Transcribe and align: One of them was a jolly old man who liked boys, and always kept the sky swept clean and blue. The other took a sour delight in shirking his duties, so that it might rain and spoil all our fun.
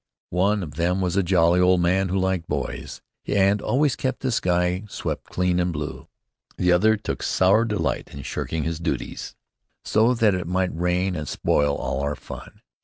One 0.31 0.63
of 0.63 0.77
them 0.77 0.99
was 0.99 1.15
a 1.15 1.21
jolly 1.21 1.59
old 1.59 1.79
man 1.79 2.09
who 2.09 2.17
liked 2.17 2.47
boys, 2.47 3.03
and 3.27 3.61
always 3.61 3.95
kept 3.95 4.21
the 4.21 4.31
sky 4.31 4.83
swept 4.89 5.25
clean 5.29 5.59
and 5.59 5.71
blue. 5.71 6.07
The 6.57 6.71
other 6.71 6.97
took 6.97 7.21
a 7.21 7.25
sour 7.25 7.65
delight 7.65 8.09
in 8.11 8.23
shirking 8.23 8.63
his 8.63 8.79
duties, 8.79 9.35
so 9.85 10.15
that 10.15 10.33
it 10.33 10.47
might 10.47 10.73
rain 10.75 11.15
and 11.15 11.27
spoil 11.27 11.75
all 11.75 11.99
our 11.99 12.15
fun. 12.15 12.61